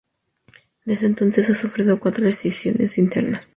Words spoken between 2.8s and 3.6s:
internas.